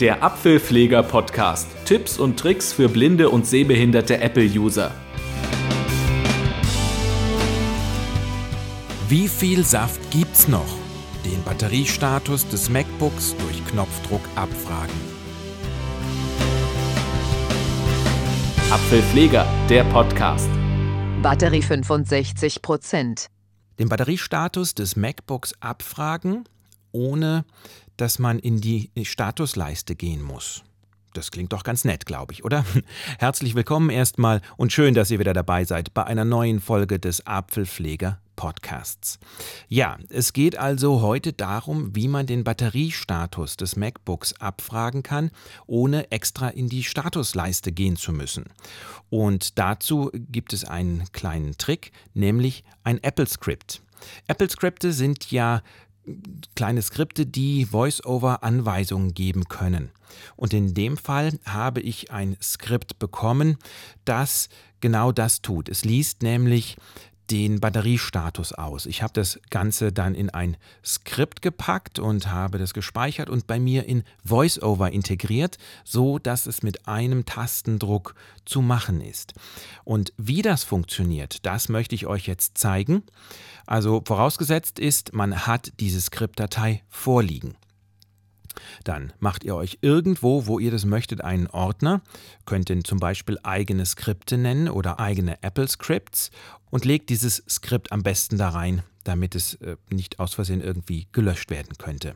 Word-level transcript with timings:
der 0.00 0.24
Apfelpfleger 0.24 1.02
Podcast. 1.04 1.68
Tipps 1.84 2.18
und 2.18 2.38
Tricks 2.38 2.72
für 2.72 2.88
blinde 2.88 3.30
und 3.30 3.46
sehbehinderte 3.46 4.18
Apple-User. 4.18 4.90
Wie 9.08 9.28
viel 9.28 9.64
Saft 9.64 10.00
gibt's 10.10 10.48
noch? 10.48 10.78
Den 11.24 11.42
Batteriestatus 11.44 12.48
des 12.48 12.68
MacBooks 12.70 13.36
durch 13.36 13.64
Knopfdruck 13.66 14.22
abfragen. 14.34 14.94
Apfelpfleger, 18.70 19.46
der 19.68 19.84
Podcast. 19.84 20.50
Batterie 21.22 21.62
65%. 21.62 23.28
Den 23.78 23.88
Batteriestatus 23.88 24.74
des 24.74 24.96
MacBooks 24.96 25.54
abfragen, 25.60 26.44
ohne 26.94 27.44
dass 27.96 28.18
man 28.18 28.38
in 28.38 28.60
die 28.60 28.90
Statusleiste 29.02 29.94
gehen 29.94 30.22
muss. 30.22 30.62
Das 31.12 31.30
klingt 31.30 31.52
doch 31.52 31.62
ganz 31.62 31.84
nett, 31.84 32.06
glaube 32.06 32.32
ich, 32.32 32.44
oder? 32.44 32.64
Herzlich 33.18 33.54
willkommen 33.54 33.90
erstmal 33.90 34.40
und 34.56 34.72
schön, 34.72 34.94
dass 34.94 35.10
ihr 35.10 35.20
wieder 35.20 35.32
dabei 35.32 35.64
seid 35.64 35.94
bei 35.94 36.04
einer 36.04 36.24
neuen 36.24 36.60
Folge 36.60 36.98
des 36.98 37.24
Apfelpfleger 37.24 38.18
Podcasts. 38.34 39.20
Ja, 39.68 39.96
es 40.08 40.32
geht 40.32 40.58
also 40.58 41.02
heute 41.02 41.32
darum, 41.32 41.94
wie 41.94 42.08
man 42.08 42.26
den 42.26 42.42
Batteriestatus 42.42 43.56
des 43.56 43.76
MacBooks 43.76 44.40
abfragen 44.40 45.04
kann, 45.04 45.30
ohne 45.66 46.10
extra 46.10 46.48
in 46.48 46.68
die 46.68 46.82
Statusleiste 46.82 47.70
gehen 47.70 47.94
zu 47.94 48.12
müssen. 48.12 48.46
Und 49.08 49.56
dazu 49.58 50.10
gibt 50.12 50.52
es 50.52 50.64
einen 50.64 51.04
kleinen 51.12 51.56
Trick, 51.58 51.92
nämlich 52.12 52.64
ein 52.82 53.00
Apple 53.04 53.28
Script. 53.28 53.82
Apple 54.26 54.50
Skripte 54.50 54.92
sind 54.92 55.30
ja 55.30 55.62
kleine 56.54 56.82
Skripte, 56.82 57.26
die 57.26 57.66
Voice-over-Anweisungen 57.66 59.14
geben 59.14 59.44
können. 59.44 59.90
Und 60.36 60.52
in 60.52 60.74
dem 60.74 60.96
Fall 60.96 61.38
habe 61.44 61.80
ich 61.80 62.10
ein 62.10 62.36
Skript 62.42 62.98
bekommen, 62.98 63.58
das 64.04 64.48
genau 64.80 65.12
das 65.12 65.42
tut. 65.42 65.68
Es 65.68 65.84
liest 65.84 66.22
nämlich 66.22 66.76
den 67.30 67.60
Batteriestatus 67.60 68.52
aus. 68.52 68.86
Ich 68.86 69.02
habe 69.02 69.12
das 69.14 69.40
Ganze 69.50 69.92
dann 69.92 70.14
in 70.14 70.30
ein 70.30 70.56
Skript 70.84 71.42
gepackt 71.42 71.98
und 71.98 72.30
habe 72.30 72.58
das 72.58 72.74
gespeichert 72.74 73.30
und 73.30 73.46
bei 73.46 73.58
mir 73.58 73.86
in 73.86 74.04
VoiceOver 74.24 74.92
integriert, 74.92 75.58
so 75.84 76.18
dass 76.18 76.46
es 76.46 76.62
mit 76.62 76.86
einem 76.86 77.24
Tastendruck 77.24 78.14
zu 78.44 78.60
machen 78.60 79.00
ist. 79.00 79.34
Und 79.84 80.12
wie 80.16 80.42
das 80.42 80.64
funktioniert, 80.64 81.46
das 81.46 81.68
möchte 81.68 81.94
ich 81.94 82.06
euch 82.06 82.26
jetzt 82.26 82.58
zeigen. 82.58 83.02
Also 83.66 84.02
vorausgesetzt 84.06 84.78
ist, 84.78 85.14
man 85.14 85.46
hat 85.46 85.72
diese 85.80 86.00
Skriptdatei 86.00 86.82
vorliegen. 86.88 87.56
Dann 88.84 89.12
macht 89.18 89.44
ihr 89.44 89.54
euch 89.54 89.78
irgendwo, 89.80 90.46
wo 90.46 90.58
ihr 90.58 90.70
das 90.70 90.84
möchtet, 90.84 91.22
einen 91.22 91.46
Ordner, 91.48 92.02
könnt 92.44 92.68
den 92.68 92.84
zum 92.84 92.98
Beispiel 92.98 93.38
eigene 93.42 93.86
Skripte 93.86 94.38
nennen 94.38 94.68
oder 94.68 95.00
eigene 95.00 95.42
Apple 95.42 95.68
Scripts 95.68 96.30
und 96.70 96.84
legt 96.84 97.10
dieses 97.10 97.42
Skript 97.48 97.92
am 97.92 98.02
besten 98.02 98.38
da 98.38 98.48
rein, 98.48 98.82
damit 99.04 99.34
es 99.34 99.54
äh, 99.54 99.76
nicht 99.90 100.18
aus 100.18 100.34
Versehen 100.34 100.60
irgendwie 100.60 101.06
gelöscht 101.12 101.50
werden 101.50 101.78
könnte. 101.78 102.14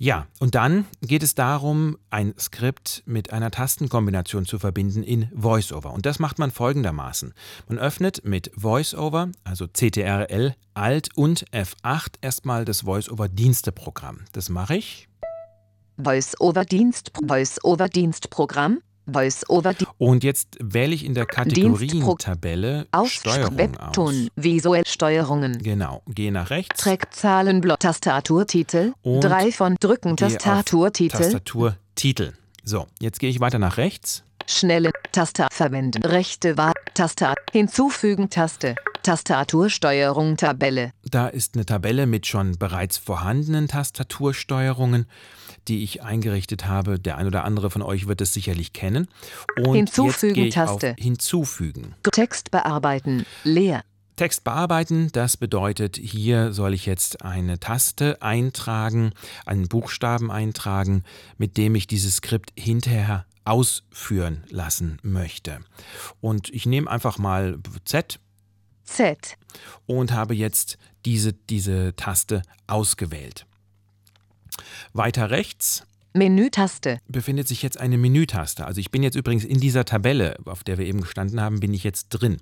Ja, 0.00 0.28
und 0.38 0.54
dann 0.54 0.86
geht 1.00 1.24
es 1.24 1.34
darum, 1.34 1.98
ein 2.10 2.32
Skript 2.38 3.02
mit 3.04 3.32
einer 3.32 3.50
Tastenkombination 3.50 4.46
zu 4.46 4.60
verbinden 4.60 5.02
in 5.02 5.28
VoiceOver. 5.34 5.92
Und 5.92 6.06
das 6.06 6.20
macht 6.20 6.38
man 6.38 6.52
folgendermaßen. 6.52 7.34
Man 7.66 7.78
öffnet 7.78 8.24
mit 8.24 8.52
VoiceOver, 8.54 9.32
also 9.42 9.66
CTRL, 9.66 10.54
Alt 10.74 11.08
und 11.16 11.50
F8 11.50 12.14
erstmal 12.20 12.64
das 12.64 12.84
VoiceOver-Diensteprogramm. 12.84 14.20
Das 14.30 14.48
mache 14.50 14.76
ich. 14.76 15.08
Voice-over-Dienst, 16.02 17.12
Voice-over-Dienstprogramm, 17.26 18.78
Voice-over 19.10 19.74
Und 19.96 20.22
jetzt 20.22 20.56
wähle 20.60 20.94
ich 20.94 21.04
in 21.04 21.14
der 21.14 21.26
Kategorientabelle 21.26 22.86
Steuerung 23.06 23.76
aus. 23.78 23.92
Ton, 23.92 24.28
visuell 24.36 24.86
Steuerungen. 24.86 25.58
Genau, 25.58 26.02
gehe 26.06 26.30
nach 26.30 26.50
rechts. 26.50 26.80
Track 26.80 27.12
Zahlenblock, 27.14 27.80
Tastaturtitel, 27.80 28.92
Und 29.02 29.22
3 29.24 29.50
von 29.50 29.76
Drücken, 29.80 30.16
Tastaturtitel, 30.16 31.16
Tastaturtitel. 31.16 32.32
So, 32.62 32.86
jetzt 33.00 33.18
gehe 33.18 33.30
ich 33.30 33.40
weiter 33.40 33.58
nach 33.58 33.76
rechts. 33.78 34.24
schnelle 34.46 34.92
Taster 35.12 35.48
verwenden, 35.50 36.02
rechte 36.02 36.56
Wahl, 36.56 36.74
Taster, 36.94 37.34
hinzufügen 37.52 38.30
Taste, 38.30 38.74
Tastatursteuerung 39.08 40.36
Tabelle, 40.36 40.92
Da 41.02 41.28
ist 41.28 41.54
eine 41.54 41.64
Tabelle 41.64 42.04
mit 42.04 42.26
schon 42.26 42.58
bereits 42.58 42.98
vorhandenen 42.98 43.66
Tastatursteuerungen, 43.66 45.06
die 45.66 45.82
ich 45.82 46.02
eingerichtet 46.02 46.66
habe. 46.66 46.98
Der 47.00 47.16
ein 47.16 47.26
oder 47.26 47.44
andere 47.44 47.70
von 47.70 47.80
euch 47.80 48.06
wird 48.06 48.20
es 48.20 48.34
sicherlich 48.34 48.74
kennen. 48.74 49.08
Und 49.64 49.76
Hinzufügen 49.76 50.50
Taste. 50.50 50.94
Hinzufügen. 50.98 51.94
Text 52.12 52.50
bearbeiten, 52.50 53.24
leer, 53.44 53.82
Text 54.16 54.44
bearbeiten, 54.44 55.08
das 55.12 55.38
bedeutet, 55.38 55.96
hier 55.96 56.52
soll 56.52 56.74
ich 56.74 56.84
jetzt 56.84 57.22
eine 57.22 57.58
Taste 57.58 58.20
eintragen, 58.20 59.12
einen 59.46 59.68
Buchstaben 59.68 60.30
eintragen, 60.30 61.02
mit 61.38 61.56
dem 61.56 61.76
ich 61.76 61.86
dieses 61.86 62.16
Skript 62.16 62.52
hinterher 62.58 63.24
ausführen 63.46 64.44
lassen 64.50 64.98
möchte. 65.02 65.60
Und 66.20 66.50
ich 66.50 66.66
nehme 66.66 66.90
einfach 66.90 67.16
mal 67.16 67.58
Z 67.86 68.20
Z, 68.88 69.36
und 69.86 70.12
habe 70.12 70.34
jetzt 70.34 70.78
diese, 71.04 71.32
diese 71.32 71.94
Taste 71.96 72.42
ausgewählt. 72.66 73.46
Weiter 74.92 75.30
rechts 75.30 75.84
Menütaste, 76.14 77.00
befindet 77.06 77.46
sich 77.46 77.62
jetzt 77.62 77.78
eine 77.78 77.98
Menütaste. 77.98 78.64
Also 78.64 78.80
ich 78.80 78.90
bin 78.90 79.02
jetzt 79.02 79.14
übrigens 79.14 79.44
in 79.44 79.60
dieser 79.60 79.84
Tabelle, 79.84 80.36
auf 80.46 80.64
der 80.64 80.78
wir 80.78 80.86
eben 80.86 81.02
gestanden 81.02 81.40
haben, 81.40 81.60
bin 81.60 81.74
ich 81.74 81.84
jetzt 81.84 82.08
drin. 82.08 82.38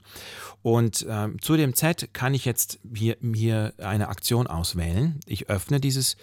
Und 0.63 1.05
ähm, 1.09 1.41
zu 1.43 1.57
dem 1.57 1.75
Z 1.75 2.15
kann 2.15 2.33
ich 2.33 2.45
jetzt 2.45 2.79
hier, 2.95 3.17
hier 3.35 3.75
eine 3.79 4.09
Aktion 4.09 4.47
auswählen. 4.47 5.21
Ich 5.27 5.51
öffne 5.51 5.81
dieses 5.81 6.17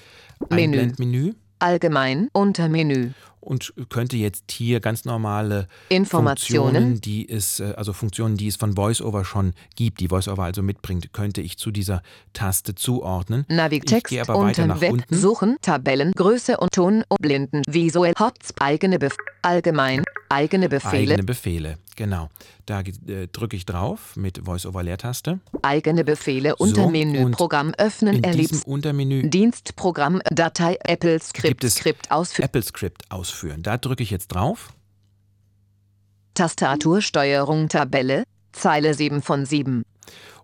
Menü. 0.49 0.63
Einblendmenü 0.63 1.33
allgemein, 1.63 2.29
Untermenü, 2.33 3.11
und 3.43 3.73
könnte 3.89 4.17
jetzt 4.17 4.51
hier 4.51 4.79
ganz 4.79 5.05
normale 5.05 5.67
Informationen. 5.89 6.73
Funktionen, 6.73 7.01
die 7.01 7.29
es, 7.29 7.59
äh, 7.59 7.73
also 7.75 7.93
Funktionen, 7.93 8.37
die 8.37 8.47
es 8.47 8.55
von 8.55 8.77
VoiceOver 8.77 9.25
schon 9.25 9.53
gibt, 9.75 9.99
die 9.99 10.09
VoiceOver 10.09 10.43
also 10.43 10.63
mitbringt, 10.63 11.13
könnte 11.13 11.41
ich 11.41 11.57
zu 11.57 11.71
dieser 11.71 12.01
Taste 12.31 12.75
zuordnen. 12.75 13.45
Navig 13.49 13.83
Ich 13.83 13.89
Text 13.89 14.11
gehe 14.11 14.21
aber 14.21 14.35
weiter 14.35 14.63
unten 14.63 14.67
nach 14.67 14.81
Web 14.81 14.91
unten. 14.93 15.15
suchen, 15.15 15.57
Tabellen, 15.61 16.13
Größe 16.13 16.57
und 16.57 16.71
Ton 16.71 17.03
und 17.09 17.21
Blinden, 17.21 17.63
visuell, 17.67 18.13
Hots, 18.17 18.53
eigene 18.59 18.97
Bef 18.97 19.15
allgemein, 19.41 20.03
eigene 20.29 20.69
Befehle, 20.69 21.13
Eigene 21.13 21.23
Befehle, 21.23 21.77
genau. 21.95 22.29
Da 22.65 22.81
äh, 22.81 23.27
drücke 23.31 23.55
ich 23.55 23.65
drauf 23.65 24.15
mit 24.15 24.45
VoiceOver-Leertaste. 24.45 25.39
eigene 25.61 26.03
Befehle, 26.03 26.55
Untermenü, 26.55 27.23
und 27.23 27.31
Programm 27.33 27.73
öffnen, 27.77 28.23
In 28.23 28.31
diesem 28.33 28.61
Untermenü 28.63 29.29
Dienstprogramm, 29.29 30.21
Datei, 30.31 30.77
Apple 30.83 31.15
es 31.15 31.29
Skript 31.29 32.11
ausführen, 32.11 32.45
Apple 32.45 32.63
Script 32.63 33.11
ausführen. 33.11 33.63
Da 33.63 33.77
drücke 33.77 34.03
ich 34.03 34.11
jetzt 34.11 34.29
drauf. 34.29 34.73
Tastatursteuerung, 36.33 37.69
Tabelle, 37.69 38.23
Zeile 38.51 38.93
7 38.93 39.21
von 39.21 39.45
7. 39.45 39.83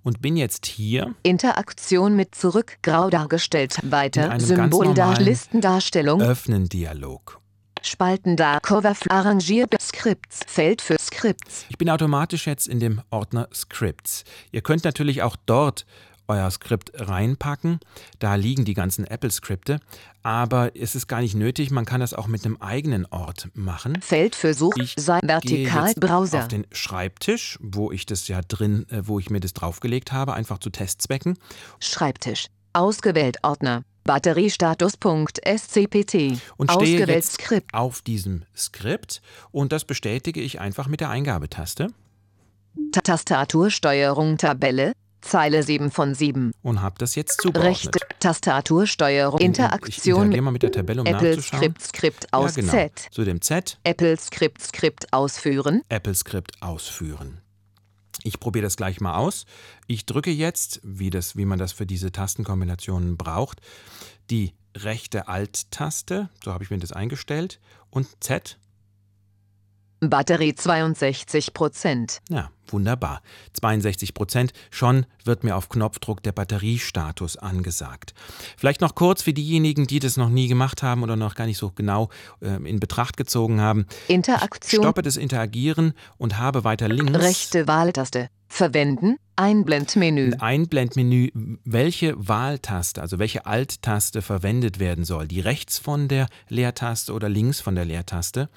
und 0.04 0.22
bin 0.22 0.38
jetzt 0.38 0.66
hier 0.66 1.16
Interaktion 1.24 2.16
mit 2.16 2.36
zurück, 2.36 2.78
grau 2.82 3.10
dargestellt, 3.10 3.78
weiter, 3.84 4.40
Symbol 4.40 4.94
da, 4.94 5.14
Listendarstellung, 5.14 6.22
Öffnen 6.22 6.70
Dialog. 6.70 7.40
Spalten 7.82 8.36
da, 8.36 8.60
Cover, 8.60 8.94
arrangierte 9.10 9.78
Skripts, 9.80 10.42
Feld 10.48 10.82
für 10.82 10.98
Skripts, 11.00 11.66
Ich 11.70 11.78
bin 11.78 11.90
automatisch 11.90 12.48
jetzt 12.48 12.68
in 12.68 12.80
dem 12.80 13.02
Ordner 13.10 13.48
Scripts. 13.54 14.24
Ihr 14.52 14.62
könnt 14.62 14.84
natürlich 14.84 15.22
auch 15.24 15.36
dort 15.46 15.86
euer 16.28 16.50
Skript 16.52 16.92
reinpacken. 16.96 17.80
Da 18.20 18.36
liegen 18.36 18.64
die 18.64 18.76
ganzen 18.76 19.04
Apple-Skripte. 19.04 19.80
Aber 20.22 20.76
es 20.76 20.94
ist 20.96 21.08
gar 21.08 21.22
nicht 21.22 21.36
nötig. 21.36 21.72
Man 21.72 21.86
kann 21.86 22.02
das 22.02 22.14
auch 22.14 22.28
mit 22.28 22.46
einem 22.46 22.58
eigenen 22.58 23.06
Ort 23.08 23.50
machen. 23.56 24.00
Feld 24.02 24.36
für 24.36 24.54
Such, 24.54 24.78
Ich 24.78 24.94
sei 24.98 25.20
gehe 25.22 25.30
vertikal, 25.30 25.88
jetzt 25.88 26.00
Browser, 26.00 26.40
auf 26.40 26.48
den 26.48 26.68
Schreibtisch, 26.72 27.58
wo 27.62 27.92
ich 27.92 28.06
das 28.06 28.28
ja 28.28 28.42
drin, 28.42 28.86
äh, 28.90 29.02
wo 29.08 29.20
ich 29.20 29.30
mir 29.30 29.40
das 29.40 29.54
draufgelegt 29.54 30.12
habe, 30.12 30.34
einfach 30.34 30.60
zu 30.60 30.70
Testzwecken. 30.70 31.38
Schreibtisch, 31.80 32.48
ausgewählt 32.74 33.38
Ordner, 33.42 33.84
Batteriestatus.scpt, 34.10 36.42
Und 36.58 36.72
stehe 36.72 36.96
ausgewählt 36.96 37.10
jetzt 37.10 37.34
Skript, 37.34 37.72
auf 37.74 38.02
diesem 38.02 38.44
Skript 38.58 39.22
und 39.52 39.72
das 39.72 39.86
bestätige 39.86 40.42
ich 40.42 40.60
einfach 40.60 40.88
mit 40.88 41.00
der 41.00 41.10
Eingabetaste 41.12 41.88
Ta- 42.92 43.02
Tastatursteuerung 43.02 44.38
Tabelle, 44.38 44.94
Zeile 45.22 45.62
7 45.64 45.92
von 45.92 46.16
7, 46.16 46.52
und 46.64 46.82
habe 46.82 46.96
das 46.98 47.14
jetzt 47.16 47.42
zugeordnet. 47.42 47.86
rechte 47.86 48.00
Tastatursteuerung, 48.20 49.40
Ich 49.40 49.46
Interaktion 49.46 50.30
mit 50.30 50.42
mal 50.42 50.52
mit 50.52 50.64
der 50.64 50.72
Tabelle, 50.72 51.02
um 51.02 51.08
Apple. 51.08 51.40
Skript, 51.42 51.82
Skript 51.82 52.34
aus 52.34 52.56
ja, 52.56 52.62
genau. 52.62 52.74
Z, 52.74 53.08
Zu 53.12 53.24
dem 53.26 53.42
Z 53.42 53.78
Apple 53.84 54.18
Skript, 54.18 54.62
Skript 54.62 55.12
ausführen, 55.14 55.82
Apple 55.90 56.16
Script 56.16 56.54
ausführen. 56.62 57.42
Ich 58.24 58.40
probiere 58.40 58.64
das 58.64 58.78
gleich 58.78 59.02
mal 59.02 59.16
aus. 59.16 59.46
Ich 59.88 60.06
drücke 60.06 60.32
jetzt, 60.32 60.82
wie, 60.84 61.10
das, 61.10 61.36
wie 61.36 61.46
man 61.46 61.60
das 61.60 61.72
für 61.72 61.86
diese 61.86 62.12
Tastenkombinationen 62.12 63.18
braucht, 63.18 63.62
die 64.30 64.54
rechte 64.76 65.28
Alt-Taste, 65.28 66.30
so 66.44 66.54
habe 66.54 66.64
ich 66.64 66.70
mir 66.70 66.78
das 66.78 66.92
eingestellt, 66.92 67.60
und 67.90 68.08
Z. 68.24 68.59
Batterie 70.02 70.56
62 70.56 71.54
Prozent. 71.54 72.22
Ja, 72.30 72.50
wunderbar. 72.68 73.22
62 73.54 74.14
Prozent. 74.14 74.54
Schon 74.72 75.06
wird 75.26 75.44
mir 75.44 75.58
auf 75.58 75.68
Knopfdruck 75.70 76.24
der 76.24 76.32
Batteriestatus 76.32 77.38
angesagt. 77.38 78.14
Vielleicht 78.58 78.82
noch 78.82 78.96
kurz 78.96 79.24
für 79.24 79.34
diejenigen, 79.34 79.88
die 79.88 80.00
das 80.00 80.16
noch 80.16 80.30
nie 80.30 80.48
gemacht 80.48 80.84
haben 80.84 81.04
oder 81.04 81.16
noch 81.16 81.36
gar 81.36 81.46
nicht 81.46 81.58
so 81.58 81.72
genau 81.72 82.10
äh, 82.42 82.56
in 82.68 82.80
Betracht 82.80 83.18
gezogen 83.18 83.60
haben. 83.60 83.86
Interaktion. 84.08 84.82
Ich 84.82 84.86
stoppe 84.86 85.02
das 85.02 85.18
Interagieren 85.18 85.94
und 86.18 86.38
habe 86.38 86.64
weiter 86.64 86.88
links. 86.88 87.20
Rechte 87.20 87.68
Wahltaste. 87.68 88.30
Verwenden. 88.48 89.18
Einblendmenü. 89.36 90.34
Ein 90.34 90.42
Einblendmenü, 90.42 91.30
welche 91.64 92.16
Wahltaste, 92.18 93.02
also 93.02 93.20
welche 93.20 93.46
Alt-Taste 93.46 94.22
verwendet 94.22 94.80
werden 94.80 95.06
soll. 95.06 95.28
Die 95.28 95.40
rechts 95.40 95.78
von 95.78 96.08
der 96.08 96.28
Leertaste 96.50 97.14
oder 97.14 97.30
links 97.30 97.62
von 97.62 97.76
der 97.76 97.86
Leertaste. 97.86 98.50